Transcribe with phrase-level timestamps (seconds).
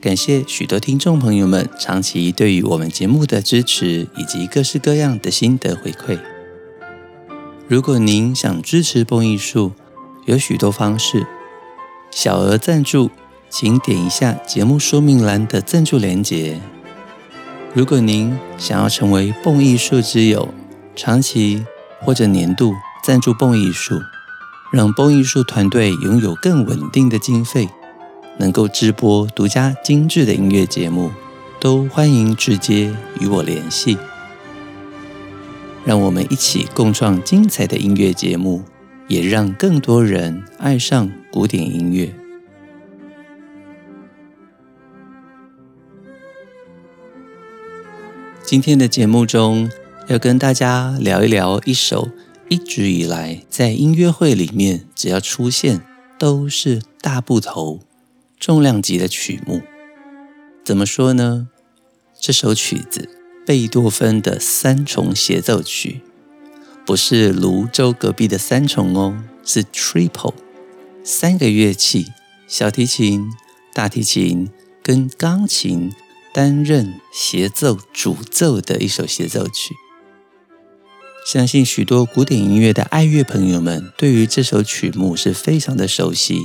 [0.00, 6.18] 感谢许多听众朋友们长期对于我们节目的支持，以及各式各样的心得回馈。
[7.68, 9.72] 如果您想支持蹦艺术，
[10.24, 11.26] 有许多方式。
[12.10, 13.10] 小额赞助，
[13.50, 16.58] 请点一下节目说明栏的赞助连结。
[17.74, 20.48] 如果您想要成为蹦艺术之友，
[20.96, 21.62] 长期
[22.00, 22.72] 或者年度
[23.04, 24.00] 赞助蹦艺术，
[24.72, 27.68] 让蹦艺术团队拥有更稳定的经费。
[28.40, 31.10] 能够直播独家精致的音乐节目，
[31.60, 33.98] 都欢迎直接与我联系。
[35.84, 38.62] 让我们一起共创精彩的音乐节目，
[39.08, 42.14] 也让更多人爱上古典音乐。
[48.42, 49.70] 今天的节目中，
[50.08, 52.08] 要跟大家聊一聊一首
[52.48, 55.82] 一直以来在音乐会里面只要出现
[56.18, 57.89] 都是大部头。
[58.40, 59.60] 重量级的曲目，
[60.64, 61.48] 怎么说呢？
[62.18, 63.10] 这首曲子，
[63.46, 66.00] 贝多芬的三重协奏曲，
[66.86, 70.32] 不是泸州隔壁的三重哦，是 triple，
[71.04, 72.06] 三个乐器，
[72.48, 73.30] 小提琴、
[73.74, 74.48] 大提琴
[74.82, 75.92] 跟钢琴
[76.32, 79.74] 担任协奏主奏的一首协奏曲。
[81.30, 86.40] 相信许多古典音乐的爱乐朋友们，对于这首曲目是非常的熟悉。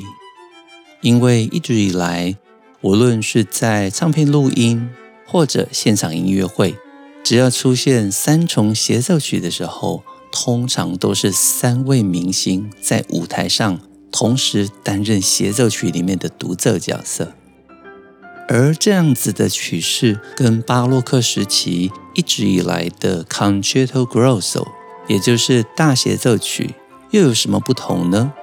[1.02, 2.36] 因为一直以来，
[2.82, 4.90] 无论是在唱片录音
[5.26, 6.76] 或者现场音乐会，
[7.24, 13.80] 只要出现三重协奏曲的时候，通常都是三位明星在舞台上
[14.12, 17.34] 同时担任协奏曲里面的独奏角色。
[18.48, 24.68] 而这样子的曲式，跟巴洛克时期一直以来的 Concerto Grosso，
[25.08, 26.76] 也就是大协奏曲，
[27.10, 28.34] 又有什么不同呢？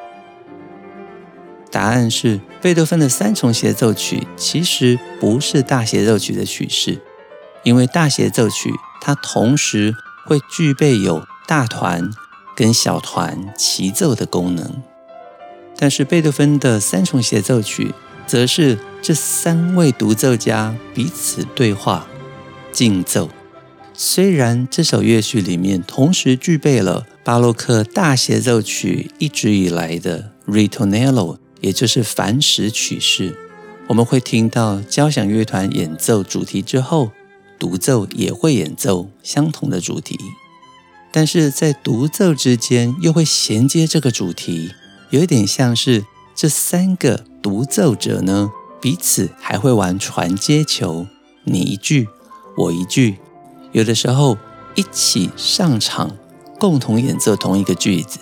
[1.72, 7.00] 答案是，贝多芬的三重协奏曲其实不是大协奏曲的曲式，
[7.62, 9.96] 因为大协奏曲它同时
[10.26, 12.10] 会具备有大团
[12.54, 14.82] 跟小团齐奏的功能，
[15.78, 17.94] 但是贝多芬的三重协奏曲
[18.26, 22.06] 则是这三位独奏家彼此对话
[22.70, 23.30] 竞奏。
[23.94, 31.38] 虽然这首乐曲里面同时具备了巴洛克大协奏曲一直以来的 ritornello。
[31.62, 33.34] 也就是反时曲式，
[33.86, 37.12] 我们会听到交响乐团演奏主题之后，
[37.58, 40.18] 独奏也会演奏相同的主题，
[41.12, 44.72] 但是在独奏之间又会衔接这个主题，
[45.10, 48.50] 有一点像是这三个独奏者呢，
[48.80, 51.06] 彼此还会玩传接球，
[51.44, 52.08] 你一句
[52.56, 53.18] 我一句，
[53.70, 54.36] 有的时候
[54.74, 56.16] 一起上场，
[56.58, 58.18] 共同演奏同一个句子。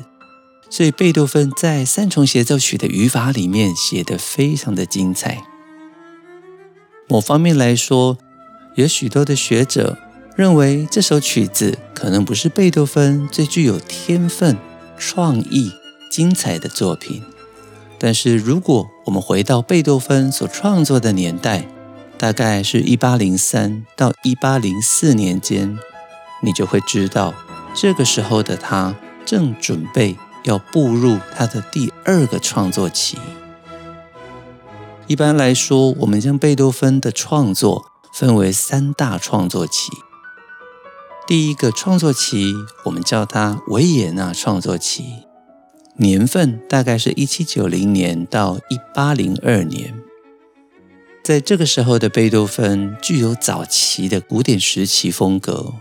[0.72, 5.42] 所以，贝多芬在三重协奏曲的语法里面写得非常的精彩。
[7.08, 8.16] 某方面来说，
[8.76, 9.98] 有许多的学者
[10.36, 14.56] 认为这首曲子可能不是贝多芬最具有天分、
[14.96, 15.72] 创意、
[16.08, 17.20] 精彩的作品。
[17.98, 21.66] 但是，如果我们回到贝多芬所创作的年代，
[22.16, 25.76] 大概是一八零三到一八零四年间，
[26.42, 27.34] 你就会知道，
[27.74, 28.94] 这个时候的他
[29.26, 30.16] 正准备。
[30.44, 33.18] 要步入他的第二个创作期。
[35.06, 39.90] 一般来说，我们将贝多芬的创作分为三大创作期。
[41.26, 42.54] 第一个创作期，
[42.84, 45.26] 我们叫它维也纳创作期，
[45.96, 49.94] 年份大概是一七九零年到一八零二年。
[51.22, 55.74] 在这个时候的贝多芬具有早期的古典时期风格，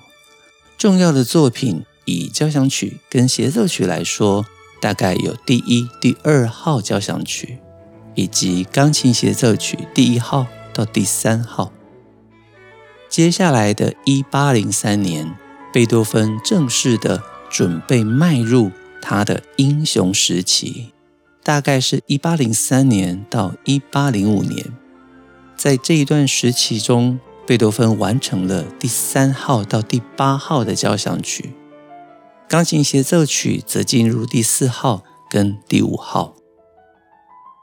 [0.78, 1.84] 重要的作品。
[2.10, 4.46] 以交响曲跟协奏曲来说，
[4.82, 7.60] 大概有第一、第二号交响曲，
[8.16, 11.72] 以及钢琴协奏曲第一号到第三号。
[13.08, 15.36] 接下来的一八零三年，
[15.74, 18.72] 贝多芬正式的准备迈入
[19.02, 20.92] 他的英雄时期，
[21.44, 24.66] 大概是一八零三年到一八零五年。
[25.56, 31.54] 在这一段时期中，贝多芬完成了第三号到第八号的交响曲。
[32.50, 36.34] 钢琴协奏曲则进入第四号跟第五号。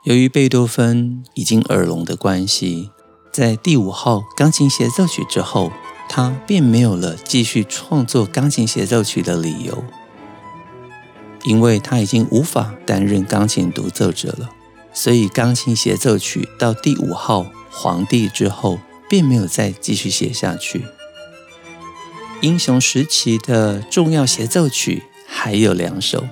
[0.04, 2.92] 由于贝多芬已经耳聋的关系，
[3.32, 5.72] 在第五号钢琴协奏曲之后，
[6.08, 9.82] 他便没有了继续创作钢琴协奏曲的理由，
[11.42, 14.50] 因为他已经无法担任钢琴独奏者了。
[14.92, 17.42] 所以，钢琴协奏曲到第五号
[17.72, 18.78] 《皇帝》之后，
[19.10, 20.84] 便没有再继续写下去。
[22.42, 26.22] 英雄时期的重要协奏曲还有两首，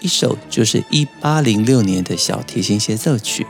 [0.00, 3.46] 一首就是一八零六年的小提琴协奏曲，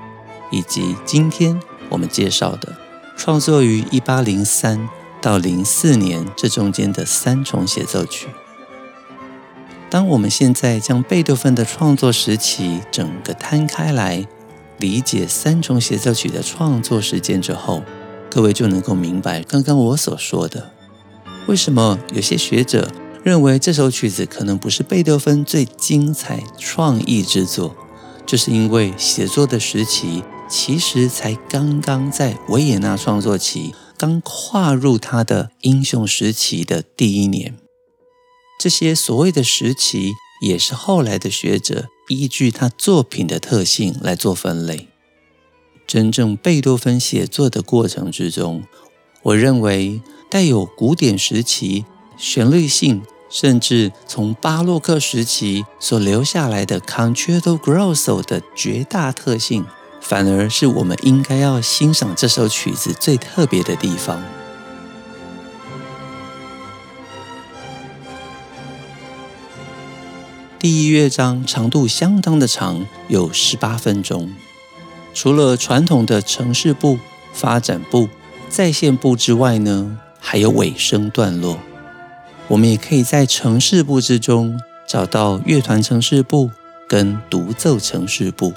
[0.50, 2.76] 以及今天我们介绍的
[3.16, 4.88] 创作于一八零三
[5.20, 8.26] 到零四年这中间的三重协奏曲。
[9.88, 14.26] 当我们现在将贝多芬的创作时期整个摊开来，
[14.78, 17.84] 理解三重协奏曲的创作时间之后，
[18.28, 20.71] 各位就能够明白刚刚我所说的，
[21.48, 22.90] 为什么有些学者
[23.24, 27.76] 认为这首曲子可能不是贝多芬最精彩创意之作，
[28.24, 37.56] 就是因为写作的时期其实才刚刚在维也纳创作期，刚跨入他的英雄时期的第一年。
[38.58, 40.12] 这些所谓的时期，
[40.42, 44.88] 也是后来的学者依据他作品的特性来做分类。
[45.86, 48.62] 真正贝多芬写作的过程之中，
[49.22, 50.00] 我认为
[50.32, 51.84] 带有古典时期
[52.16, 59.66] 旋律性，甚至从巴洛克时期所留下来的 Concerto Grosso 的绝大特性，
[60.00, 64.24] 反而是我们应该要欣赏这首曲子最特别的地方。
[70.58, 74.32] 第一乐章长度相当的长，有十八分钟。
[75.12, 76.98] 除了传统的呈示部、
[77.34, 78.08] 发展部、
[78.48, 81.58] 再现部之外呢，还有尾声段落。
[82.48, 86.50] 我们也可以在呈示部之中找到乐团呈示部
[86.88, 88.54] 跟独奏呈示部。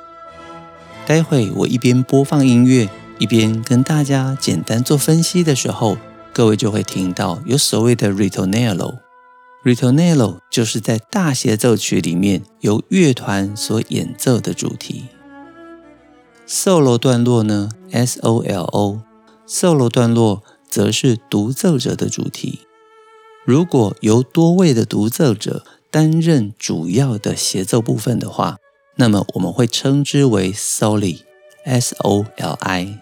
[1.06, 2.89] 待会我一边播放音乐，
[3.19, 5.97] 一边跟大家简单做分析的时候，
[6.31, 9.00] 各位就会听到有所谓的 ritornello。
[9.63, 15.06] Ritornello 就是在大协奏曲里面由乐团所演奏的主题。
[16.47, 20.44] Solo 段落呢，S-O-L-O，Solo 段落
[20.75, 22.60] 则是独奏者的主题。
[23.45, 28.57] 如果由多位的独奏者担任主要的协奏部分的话，
[28.98, 33.00] 那么我们会称之为 Soli，S-O-L-I。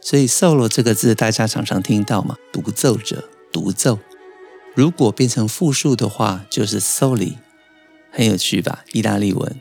[0.00, 4.00] 所以 Solo 这个字大家常常听到嘛，独奏者，独奏。
[4.74, 7.34] 如果变成复数的话，就是 soli，
[8.10, 8.84] 很有趣吧？
[8.92, 9.54] 意大利文。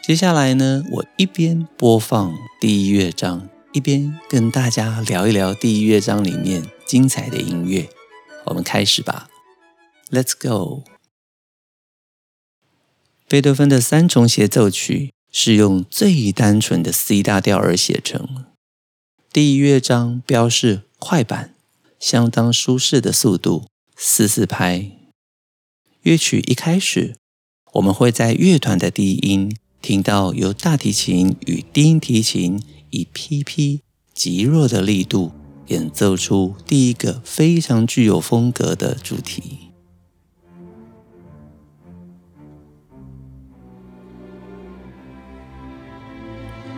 [0.00, 7.88] 接下来呢，我一边播放第一乐章，一边跟大家聊一聊第一乐章里面精彩的音乐。
[8.44, 9.30] 我们开始吧
[10.10, 10.84] ，Let's go。
[13.26, 18.44] 贝多芬的三重协奏曲是用最单纯的 C 大调而写成。
[19.32, 21.54] 第一乐章标示快板，
[21.98, 23.64] 相当舒适的速度。
[23.96, 24.90] 四四拍。
[26.02, 27.16] 乐曲一开始，
[27.72, 33.80] 我们会在乐团的低音听到由大提琴与低音提琴以 pp
[34.12, 35.32] 极弱的力度
[35.68, 39.70] 演奏出第一个非常具有风格的主题。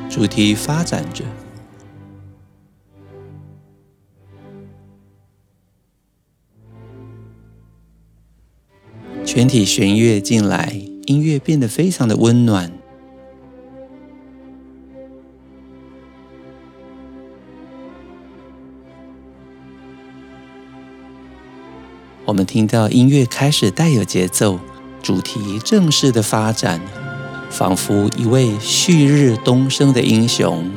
[0.09, 1.25] 主题发展着。
[9.25, 12.84] 全体弦乐进来，音乐变得非常的温暖。
[22.27, 24.59] 我们听到音乐开始带有节奏，
[25.03, 26.81] 主题正式的发展，
[27.51, 30.71] 仿佛一位旭日东升的英雄。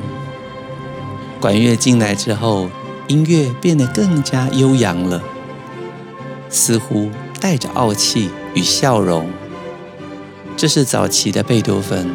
[1.40, 2.68] 管乐进来之后，
[3.06, 5.22] 音乐变得更加悠扬了，
[6.50, 7.08] 似乎
[7.40, 8.28] 带着傲气。
[8.54, 9.30] 与笑容，
[10.56, 12.10] 这是早期的贝多芬。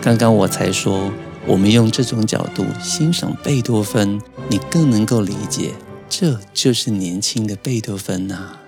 [0.00, 1.12] 刚刚我才说，
[1.46, 5.74] 我们用这种角度欣赏贝多芬，你更能够理解，
[6.14, 8.58] 这就是年轻的贝多芬呐、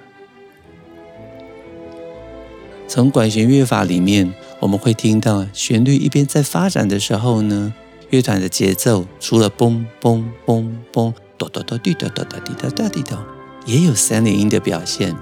[2.89, 7.75] 从管弦乐法里面，我们会听到旋律一边在发展的时候呢，
[8.09, 13.23] 乐团的节奏除了嘣嘣嘣嘣，哆哆哆滴哆哆哆滴哆哆滴哆，
[13.67, 15.15] 也有三连音的表现。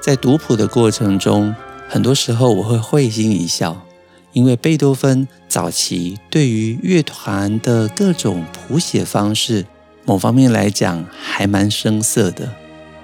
[0.00, 1.52] 在读谱的过程中，
[1.88, 3.84] 很多时候我会会心一笑，
[4.32, 9.66] 因为贝多芬早期对于乐团的各种谱写方式，
[10.04, 12.52] 某方面来讲还蛮生涩的，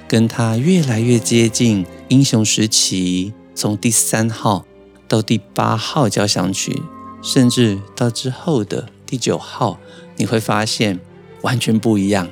[0.06, 4.66] 跟他越来越接近英雄时期，从第三号
[5.08, 6.82] 到第八号交响曲，
[7.22, 9.78] 甚至到之后的第九号，
[10.16, 11.00] 你会发现
[11.40, 12.28] 完全不一样。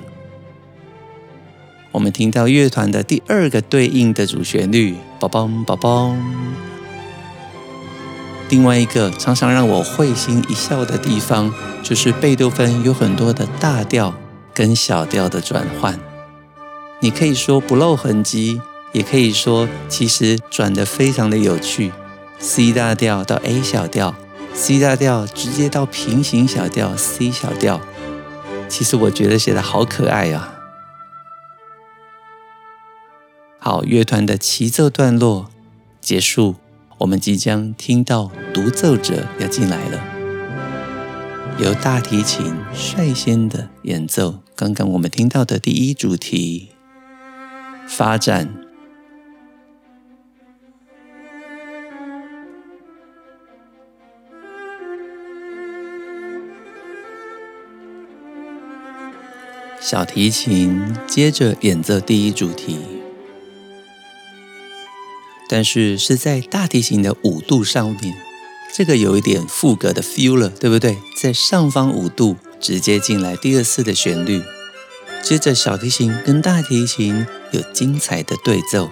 [1.93, 6.15] 我们听到乐团的第二个对应的主旋律，梆梆梆梆。
[8.51, 14.15] 另外一个常常让我会心一笑的地方，就是贝多芬有很多的大调
[14.59, 16.01] 跟小调的转换。
[16.99, 18.61] 你可以说不露痕迹，
[18.93, 21.93] 也可以说其实转得非常的有趣。
[22.41, 24.17] C 大调到 A 小调
[24.55, 27.81] ，C 大调直接到平行小调 C 小调。
[28.69, 30.55] 其实我觉得写的好可爱啊。
[33.61, 35.53] 好，乐团的齐奏段落
[36.01, 36.57] 结束。
[36.99, 40.03] 我们即将听到独奏者要进来了，
[41.61, 44.43] 由大提琴率先的演奏。
[44.55, 46.69] 刚刚我们听到的第一主题，
[47.89, 48.49] 发展。
[59.81, 62.79] 小提琴接着演奏第一主题。
[65.49, 68.15] 但是是在大提琴的五度上面，
[68.73, 70.99] 这个有一点赋格的 feel 了，对不对？
[71.17, 74.43] 在上方五度直接进来第二次的旋律，
[75.21, 78.89] 接着小提琴跟大提琴有精彩的对奏。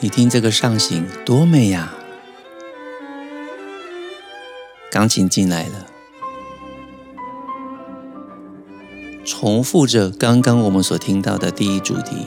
[0.00, 1.94] 你听这个上行多美呀！
[4.92, 5.86] 钢琴进来了，
[9.24, 12.26] 重复着刚刚我们所听到的第一主题。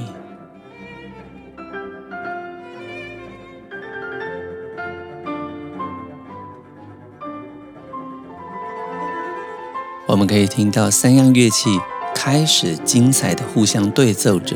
[10.07, 11.69] 我们可以听到三样乐器
[12.15, 14.55] 开始精彩的互相对奏着，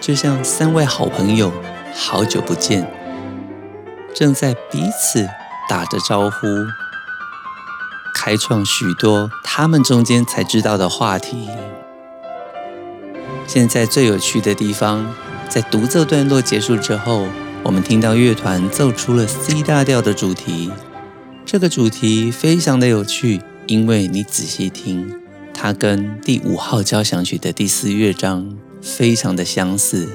[0.00, 1.52] 就像三位好朋友
[1.94, 2.90] 好久不见，
[4.12, 5.28] 正在彼此
[5.68, 6.46] 打着招呼，
[8.12, 11.48] 开创许多他们中间才知道的话题。
[13.46, 15.14] 现在最有趣的地方，
[15.48, 17.28] 在独奏段落结束之后，
[17.62, 20.72] 我们听到乐团奏出了 C 大调的主题，
[21.46, 23.40] 这个主题非常的有趣。
[23.70, 25.14] 因为你仔细听，
[25.54, 30.08] 它跟第五号交响曲的第四乐章非常的相似。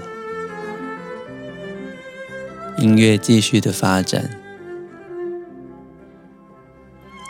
[2.77, 4.38] 音乐继续的发展，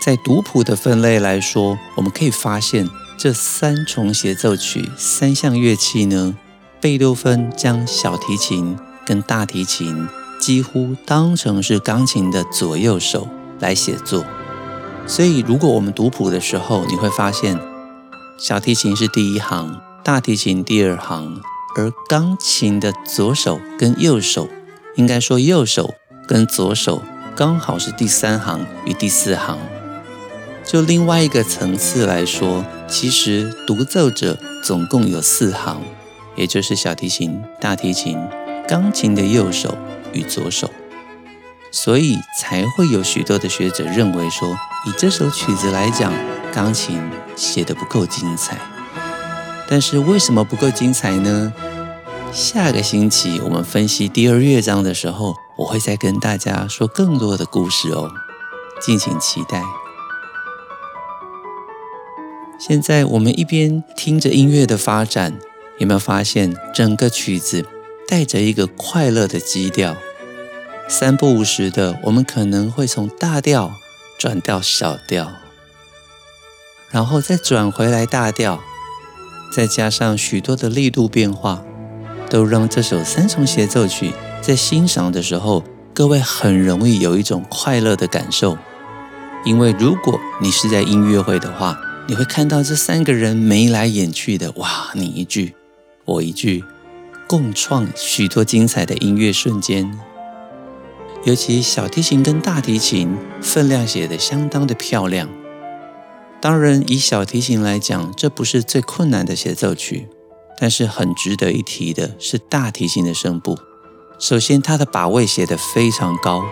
[0.01, 6.35] 在读谱的分类来说，我们可以发现这三重协奏曲三项乐器呢，
[6.81, 10.07] 贝多芬将小提琴跟大提琴
[10.41, 13.27] 几乎当成是钢琴的左右手
[13.59, 14.25] 来写作。
[15.07, 17.59] 所以，如果我们读谱的时候，你会发现，
[18.39, 21.39] 小提琴是第一行，大提琴第二行，
[21.77, 24.49] 而钢琴的左手跟右手，
[24.95, 25.93] 应该说右手
[26.27, 27.03] 跟左手
[27.35, 29.59] 刚好是第三行与第四行。
[30.63, 35.81] 就另外一个层次来说，其实独奏者总共有四行，
[36.35, 38.17] 也就是小提琴、大提琴、
[38.67, 39.77] 钢琴的右手
[40.13, 40.71] 与左手。
[41.75, 46.13] 所以才会有许多的学者认为说，以这首曲子来讲，
[46.53, 46.97] 钢琴
[47.35, 48.57] 写得不够精彩。
[49.67, 51.51] 但是为什么不够精彩呢？
[52.31, 58.09] 下个星期我们分析第二乐章的时候，我会再跟大家说更多的故事哦，
[58.81, 59.61] 敬请期待。
[62.57, 65.37] 现在我们一边听着音乐的发展，
[65.79, 67.65] 有没有发现整个曲子
[68.07, 69.97] 带着一个快乐的基调？
[70.87, 73.73] 三不五时的，我们可能会从大调
[74.19, 75.33] 转到小调，
[76.91, 78.61] 然后再转回来大调，
[79.51, 81.63] 再加上许多的力度变化，
[82.29, 88.57] 都让这首三重协奏曲在欣赏的时候，各位很容易有一种快乐的感受。
[89.43, 91.77] 因为如果你是在音乐会的话，
[92.07, 95.55] 你会看到这三个人眉来眼去的，哇，你一句，
[96.05, 96.63] 我一句，
[97.27, 99.99] 共创许多精彩的音乐瞬间。
[101.25, 105.27] 尤其小提琴跟大提琴分量写得相当的漂亮。
[106.39, 110.07] 当然，以小提琴来讲，这不是最困难的协奏曲，
[110.59, 113.57] 但是很值得一提的是大提琴的声部。
[114.19, 116.43] 首先，它的把位写得非常高。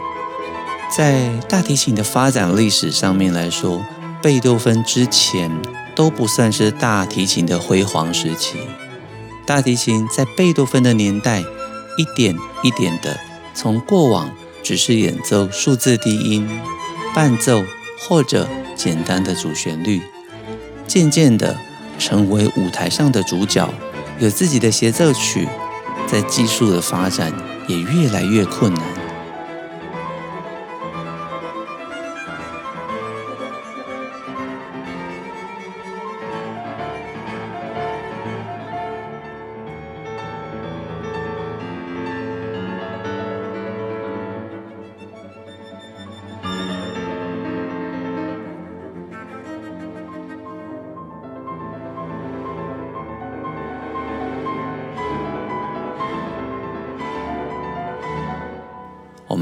[0.90, 3.86] 在大提琴的发展历史上面来说，
[4.24, 5.52] 贝多芬之前
[5.96, 8.58] 都不算是大提琴的辉煌时期。
[9.46, 11.42] 大提琴在贝多芬的年代，
[11.96, 13.20] 一点一点的
[13.54, 14.32] 从过往。
[14.64, 16.48] 只是演奏数字低音、
[17.14, 17.64] 伴奏
[18.00, 20.02] 或者简单的主旋律，
[20.88, 21.58] 渐渐的
[22.00, 23.72] 成为舞台上的主角，
[24.20, 25.48] 有自己的协奏曲，
[26.08, 27.32] 在技术的发展
[27.68, 28.83] 也越来越困难。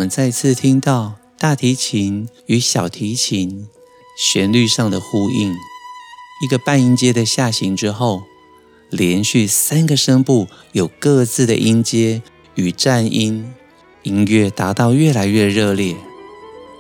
[0.02, 3.68] 我们再次听到大提琴与小提琴
[4.18, 5.54] 旋律上的呼应，
[6.44, 8.24] 一个半音阶的下行之后，
[8.90, 12.24] 连续三个声部有各自的音阶
[12.56, 13.54] 与颤音，
[14.02, 15.96] 音乐达到越来越热烈，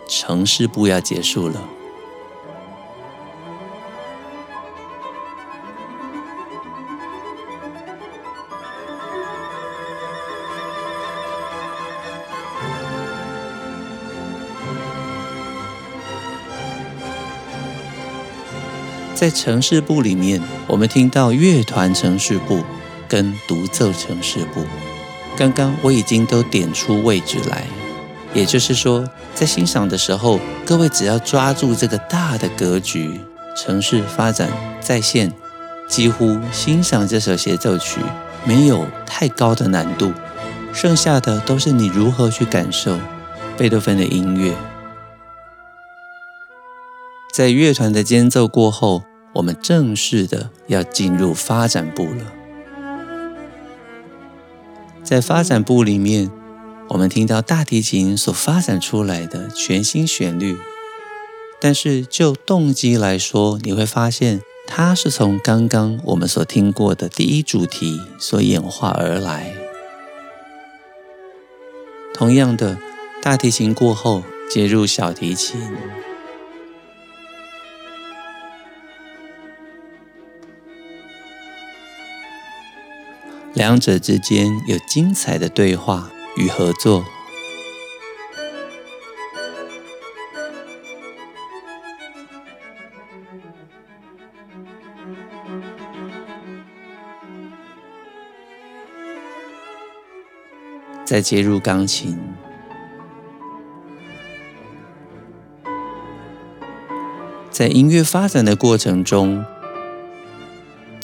[0.10, 1.70] 城市部要结束了。
[19.22, 22.64] 在城市部里面，我们听到乐团城市部
[23.08, 24.66] 跟独奏城市部。
[25.38, 27.68] 刚刚我已经都点出位置来，
[28.34, 33.22] 也就是说，在欣赏的时候，各位只要抓住这个大的格局，
[33.56, 34.50] 城市发展
[34.80, 35.32] 再现，
[35.88, 38.02] 几乎欣赏这首协奏曲
[38.44, 40.12] 没有太高的难度，
[40.74, 42.98] 剩下的都是你如何去感受
[43.56, 44.56] 贝多芬的音乐。
[47.32, 49.04] 在乐团的间奏过后。
[49.34, 52.34] 我们正式的要进入发展部了。
[55.04, 56.30] 在发展部里面，
[56.90, 60.58] 我们听到大提琴所发展出来的全新旋律，
[61.60, 69.54] 但是就动机来说，你会发现它是从刚刚我们所听过的第一主题所演化而来。
[72.14, 72.78] 同样的，
[73.22, 75.60] 大提琴过后接入小提琴。
[83.54, 87.04] 两者之间有精彩的对话与合作，
[101.06, 102.18] 再接入钢琴，
[107.50, 109.46] 在音乐发展的过程中，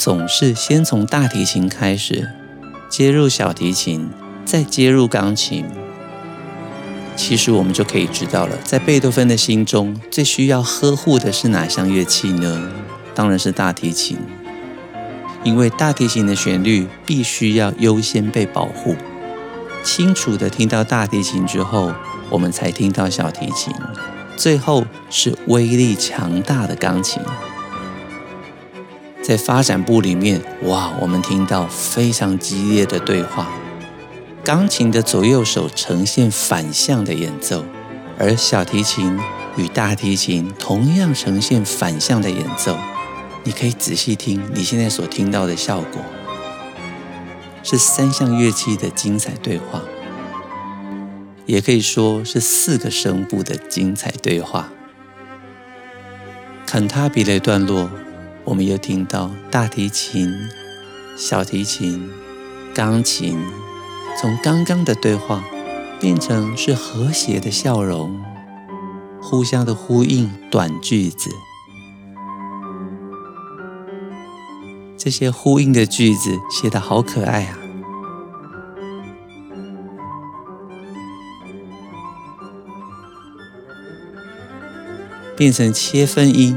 [0.07, 2.29] 总是先从大提琴开始，
[2.87, 4.07] 接入小提琴，
[4.45, 5.65] 再接入钢琴。
[7.17, 12.71] 其实我们就可以知道了，在贝多芬的心中，最需要呵护的是哪项乐器呢？
[13.13, 14.17] 当然是大提琴，
[15.43, 18.95] 因为大提琴的旋律必须要优先被保护。
[19.83, 21.91] 清楚地听到大提琴之后，
[22.29, 23.73] 我们才听到小提琴，
[24.37, 27.21] 最后是威力强大的钢琴。
[29.27, 33.45] 在发展部里面，哇，我们听到非常激烈的对话，
[34.41, 37.65] 钢琴的左右手呈现反向的演奏，
[38.17, 39.19] 而小提琴
[39.57, 42.77] 与大提琴同样呈现反向的演奏。
[43.43, 46.01] 你可以仔细听，你现在所听到的效果，
[47.63, 49.81] 是三项乐器的精彩对话，
[51.45, 54.69] 也可以说是四个声部的精彩对话。
[56.65, 57.89] 坎塔比雷段落。
[58.47, 60.33] 我们又听到大提琴、
[61.17, 62.09] 小提琴、
[62.73, 63.37] 钢琴，
[64.17, 65.43] 从刚刚的对话
[65.99, 68.23] 变成是和谐的笑容，
[69.21, 71.29] 互相的呼应，短句子。
[74.97, 77.59] 这些呼应的句子写得好可爱啊！
[85.35, 86.55] 变成切分音。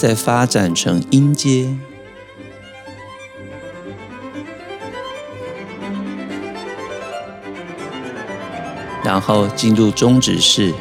[0.00, 1.76] 再发展成音阶，
[9.04, 10.72] 然后进入终止式。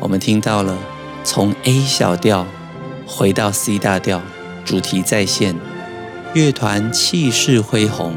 [0.00, 0.78] 我们听到了
[1.22, 2.46] 从 A 小调
[3.06, 4.22] 回到 C 大调，
[4.64, 5.54] 主题再现，
[6.32, 8.16] 乐团气势恢宏。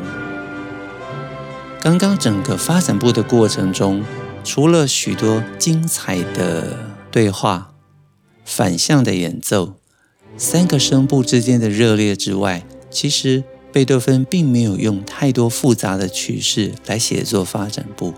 [1.82, 4.06] 刚刚整个发展部的过程中，
[4.46, 6.78] 除了许多精彩的
[7.12, 7.75] 对话。
[8.56, 9.74] 反向的演奏，
[10.38, 18.14] 三个声部之间的热烈之外，其实贝多芬并没有用太多复杂的曲式来写作发展部，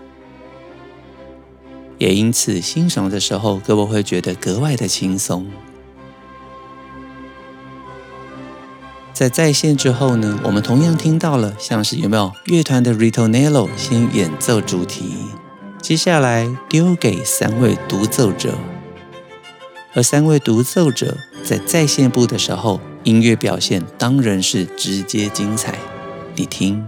[1.98, 5.44] 也因此欣赏的时候，各位会觉得格外的轻松。
[9.12, 15.14] 在再现之后呢，我们同样听到了像是有没有乐团的 Ritornello 先演奏主题，
[15.82, 18.56] 接下来丢给三位独奏者。
[19.98, 25.76] 而三位独奏者在在线部的时候，音乐表现当然是直接精彩。
[26.36, 26.86] 你听。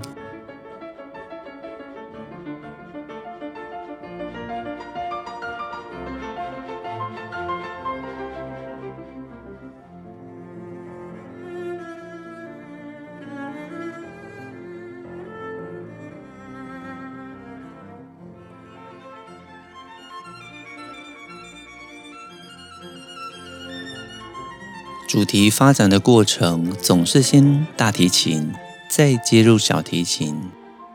[25.10, 28.52] 主题发展的过程总是先大提琴，
[28.88, 30.36] 再接入小提琴，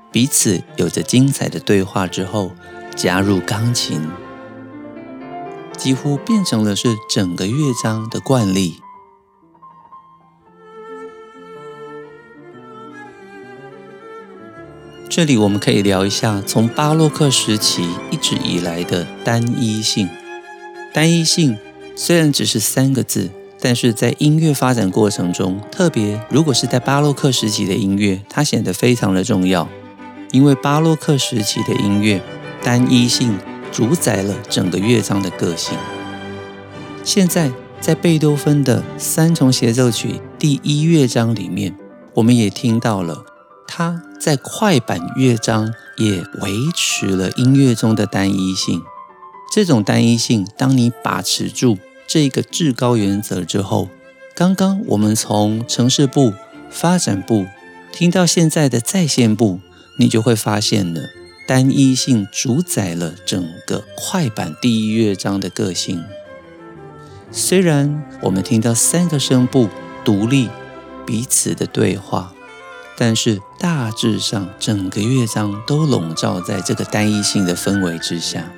[0.10, 2.54] 彼此有着精彩的对话之后，
[2.96, 4.00] 加入钢琴，
[5.76, 8.80] 几乎变成了是整个乐章的惯例。
[15.10, 20.08] 这里我们可以聊一下从巴洛克时期一直以来的单一性。
[20.94, 21.58] 单一性
[21.98, 23.30] 虽然只是三个字。
[23.66, 29.68] 但是在音乐发展过程中，特别如果是在巴洛克时期的音乐，它显得非常的重要，
[30.30, 32.22] 因为巴洛克时期的音乐
[32.64, 33.36] 单一性
[33.72, 35.76] 主宰了整个乐章的个性。
[37.04, 37.52] 现在
[37.82, 41.76] 在贝多芬的三重协奏曲第一乐章里面，
[42.14, 43.26] 我们也听到了
[43.68, 48.84] 他在快板乐章也维持了音乐中的单一性。
[49.52, 51.80] 这种单一性，当你把持住。
[52.08, 53.90] 这一个至高原则之后，
[54.36, 56.34] 刚刚我们从城市部、
[56.70, 57.46] 发展部
[57.92, 59.60] 听到现在的在线部，
[59.98, 61.02] 你就会发现了
[61.48, 66.04] 单一性主宰了整个快板第一乐章的个性。
[67.32, 69.68] 虽然我们听到三个声部
[70.04, 70.50] 独立
[71.06, 72.34] 彼此的对话，
[72.98, 78.52] 但是大致上整个乐章都笼罩在这个单一性的氛围之下。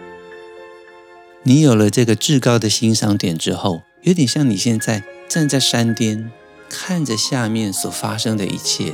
[1.47, 6.29] 你有了这个至高的欣赏点之后，有点像你现在站在山巅，
[6.67, 8.93] 看着下面所发生的一切，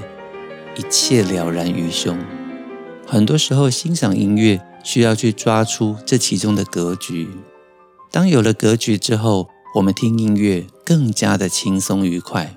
[0.77, 2.15] 一切了然于胸。
[3.07, 7.27] 很多时候，欣赏音乐需要去抓出这其中的格局。
[8.11, 12.55] 当有了格局之后，我们听音乐更加的轻松愉快。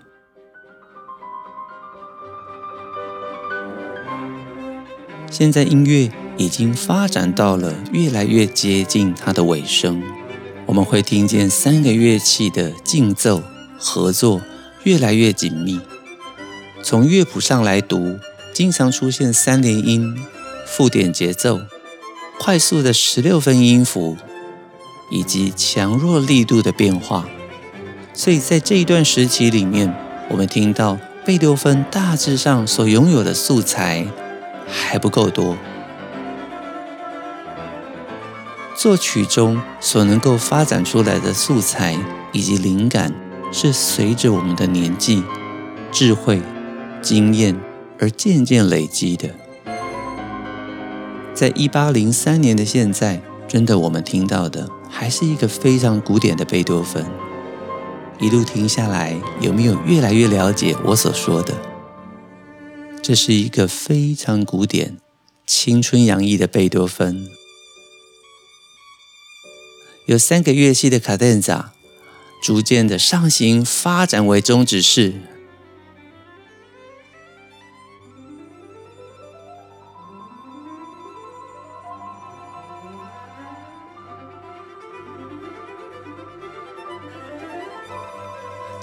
[5.30, 6.25] 现在音乐。
[6.36, 10.02] 已经发展到了越来越接近它的尾声，
[10.66, 13.42] 我们会听见三个乐器的竞奏
[13.78, 14.42] 合作
[14.84, 15.80] 越来越紧密。
[16.82, 18.18] 从乐谱上来读，
[18.52, 20.14] 经常出现三连音、
[20.66, 21.60] 附点节奏、
[22.38, 24.16] 快速的十六分音符
[25.10, 27.26] 以及强弱力度的变化。
[28.12, 29.92] 所以在这一段时期里面，
[30.28, 34.06] 我们听到贝多芬大致上所拥有的素材
[34.68, 35.56] 还不够多。
[38.86, 41.98] 作曲中所能够发展出来的素材
[42.30, 43.12] 以及灵感，
[43.50, 45.24] 是随着我们的年纪、
[45.90, 46.40] 智慧、
[47.02, 47.60] 经验
[47.98, 49.28] 而渐渐累积的。
[51.34, 57.04] 在一八零三年的现在，真的我们听到的还是一个非常古典的贝多芬。
[58.20, 61.52] 一路听下来，有没有越来越了解我所说的？
[63.02, 64.98] 这是一个非常古典、
[65.44, 67.26] 青春洋溢的贝多芬。
[70.06, 71.64] 有三个乐器的卡 denza，
[72.40, 75.14] 逐渐的上行发展为终止式，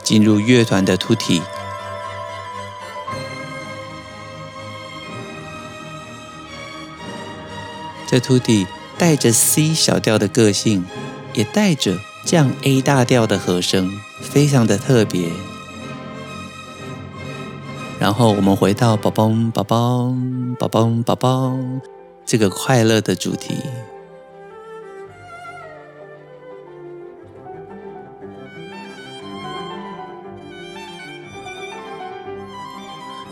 [0.03, 1.41] 进入乐团的突体
[8.05, 10.83] 这突体带着 C 小调的个性。
[11.33, 13.91] 也带着降 A 大调的和声，
[14.21, 15.29] 非常的特别。
[17.99, 20.13] 然后我们回到宝宝宝宝
[20.59, 21.57] 宝宝宝宝
[22.25, 23.55] 这个快乐的主题，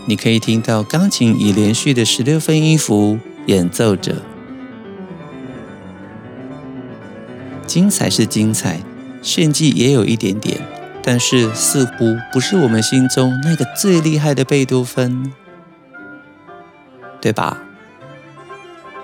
[0.06, 4.31] 你可以听到钢琴以连续的十六分音符演奏着。
[7.72, 8.82] 精彩是精彩，
[9.22, 10.60] 炫技也有一点点，
[11.02, 15.32] 但是似乎不是我们心中那个最厉害的贝多芬，
[17.22, 17.60] 对吧？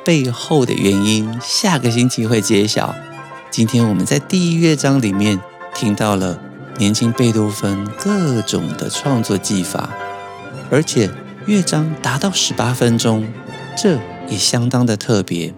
[0.04, 2.94] 背后的原因，下个星期会揭晓。
[3.50, 5.40] 今天我们在第一乐章里面
[5.74, 6.38] 听到了
[6.78, 9.92] 年轻贝多芬各种的创作技法，
[10.70, 11.10] 而且
[11.46, 13.26] 乐章达到十八分钟，
[13.78, 15.54] 这也相当的特别，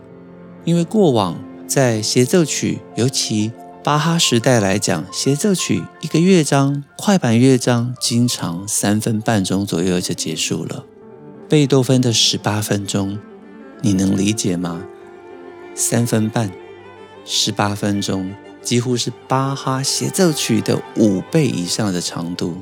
[0.64, 1.49] 因为过往。
[1.70, 3.52] 在协奏曲，尤其
[3.84, 10.84] 巴哈时代来讲，协奏曲一个乐章，快板乐章，经常三分半钟左右就结束了。
[11.48, 13.20] 贝多芬的十八分钟，
[13.84, 14.82] 你能理解吗？
[15.76, 16.52] 三分半，
[17.24, 22.58] 十八分钟，几乎是巴哈协奏曲的五倍以上的长度。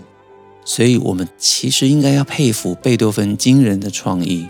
[0.65, 4.50] 所以，我们其实应该要佩服贝多芬惊人的创意。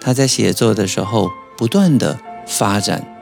[0.00, 3.15] 他在写作的时候，不断的发展。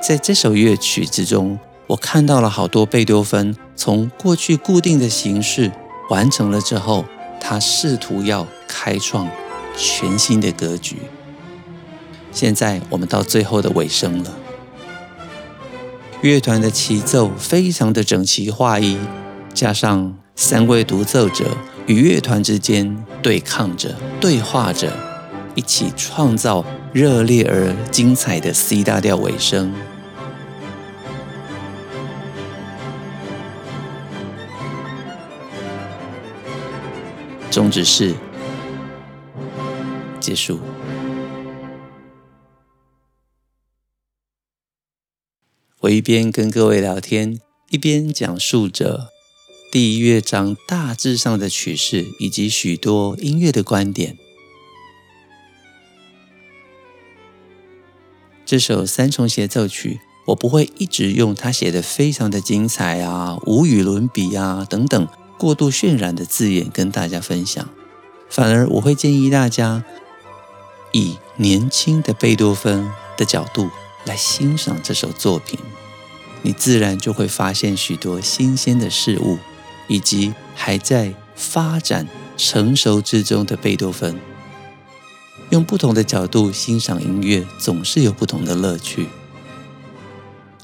[0.00, 1.58] 在这首乐曲之中，
[1.88, 5.72] 我看到了好多贝多芬从过去固定的形式
[6.08, 7.04] 完成了之后，
[7.40, 9.28] 他试图要开创
[9.76, 10.96] 全新的格局。
[12.30, 14.32] 现在我们到最后的尾声了，
[16.22, 18.96] 乐团的齐奏非常的整齐划一，
[19.52, 21.44] 加上三位独奏者
[21.86, 24.92] 与乐团之间对抗着、对话着，
[25.56, 29.72] 一起创造热烈而精彩的 C 大调尾声。
[37.58, 38.14] 终止式
[40.20, 40.60] 结束。
[45.80, 47.40] 我一边跟各位聊天，
[47.70, 49.08] 一边讲述着
[49.72, 54.16] 第一乐章大致上的曲式以及许多音乐的观点。
[58.46, 65.08] 这首三重协奏曲，我不会一直用他写的非常的精彩啊、无与伦比啊等等。
[65.38, 67.68] 过度渲染的字眼跟大家分享，
[68.28, 69.84] 反而我会建议大家
[70.92, 73.70] 以年轻的贝多芬的角度
[74.04, 75.58] 来欣赏这首作品，
[76.42, 79.38] 你自然就会发现许多新鲜的事物，
[79.86, 84.18] 以及还在发展成熟之中的贝多芬。
[85.50, 89.06] 用不同的角度欣赏音乐，总是有不同的乐趣。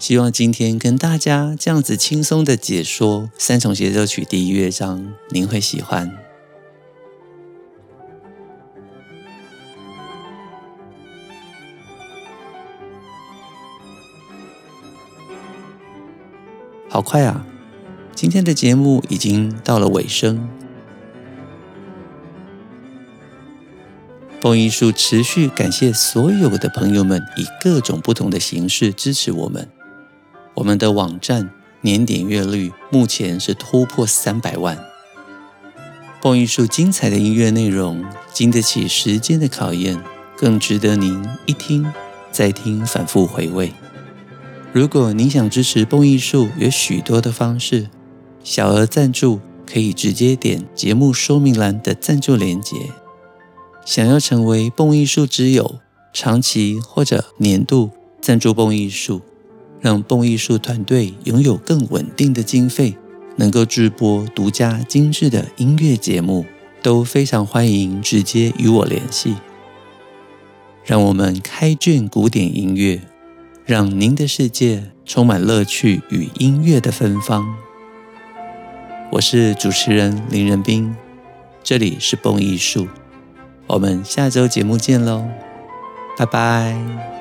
[0.06, 6.14] 希望今天跟大家这样子轻松的解说三重协奏曲第一乐章，您会喜欢。
[16.90, 17.46] 好快啊！
[18.14, 20.46] 今天的节目已经到了尾声。
[24.38, 29.66] 蹦艺术持续感谢所有的朋友们以各种不同的形式支持我们。
[30.64, 31.50] 我们的网站
[31.82, 34.82] 年点阅率目前是突破三百万。
[36.22, 40.02] 蹦艺术精彩的音乐内容经得起时间的考验，
[40.38, 41.92] 更值得您一听
[42.32, 43.74] 再听，反复回味。
[44.72, 47.90] 如果您想支持蹦艺术，有许多的方式，
[48.42, 52.74] 小额赞助可以直接点节目说明栏的赞助链接。
[53.84, 55.80] 想要成为蹦艺术之友，
[56.14, 57.90] 长期或者年度
[58.22, 59.20] 赞助蹦艺术。
[59.84, 62.96] 让蹦艺术团队拥有更稳定的经费，
[63.36, 66.46] 能够制播独家精致的音乐节目，
[66.82, 69.34] 都非常欢迎直接与我联系。
[70.86, 73.02] 让我们开卷古典音乐，
[73.66, 77.44] 让您的世界充满乐趣与音乐的芬芳。
[79.12, 80.96] 我是主持人林仁斌，
[81.62, 82.88] 这里是蹦艺术，
[83.66, 85.26] 我们下周节目见喽，
[86.16, 87.13] 拜拜。